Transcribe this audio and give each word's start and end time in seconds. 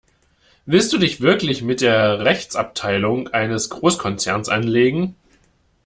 Willst 0.65 0.91
du 0.93 0.97
dich 0.97 1.21
wirklich 1.21 1.61
mit 1.61 1.79
der 1.81 2.21
Rechtsabteilung 2.21 3.27
eines 3.27 3.69
Großkonzerns 3.69 4.49
anlegen? 4.49 5.15